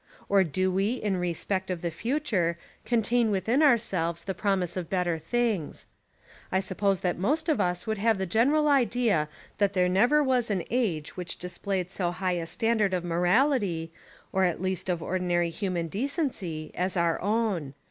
or 0.27 0.43
do 0.43 0.71
we, 0.71 0.93
in 0.95 1.15
respect 1.17 1.69
of 1.69 1.83
the 1.83 1.91
future, 1.91 2.57
contain 2.85 3.29
within 3.29 3.61
ourselves 3.61 4.23
the 4.23 4.33
promise 4.33 4.75
of 4.75 4.89
better 4.89 5.19
things. 5.19 5.85
I 6.51 6.59
suppose 6.59 7.01
that 7.01 7.19
most 7.19 7.47
of 7.47 7.61
us 7.61 7.85
would 7.85 7.99
have 7.99 8.17
the 8.17 8.25
gen 8.25 8.49
48 8.49 8.49
The 8.49 8.65
Devil 8.65 8.69
and 8.69 8.79
the 8.79 8.85
Deep 8.89 8.93
Sea 8.93 8.97
eral 9.05 9.11
Idea 9.11 9.29
that 9.59 9.73
there 9.73 9.87
never 9.89 10.23
was 10.23 10.49
an 10.49 10.63
age 10.71 11.15
which 11.15 11.37
displayed 11.37 11.91
so 11.91 12.09
high 12.11 12.31
a 12.41 12.47
standard 12.47 12.95
of 12.95 13.03
morahty, 13.03 13.91
or 14.31 14.43
at 14.43 14.59
least 14.59 14.89
of 14.89 15.03
ordinary 15.03 15.51
human 15.51 15.87
decency, 15.87 16.71
as 16.73 16.97
our 16.97 17.21
own. 17.21 17.75